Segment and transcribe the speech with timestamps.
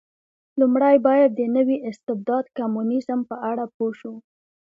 [0.59, 4.13] لومړی باید د نوي استبداد کمونېزم په اړه پوه شو.